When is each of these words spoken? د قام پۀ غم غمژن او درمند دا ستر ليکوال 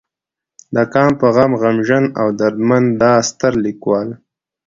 د 0.75 0.77
قام 0.93 1.11
پۀ 1.19 1.27
غم 1.35 1.51
غمژن 1.61 2.05
او 2.19 2.27
درمند 2.39 2.87
دا 3.01 3.13
ستر 3.29 3.53
ليکوال 3.63 4.09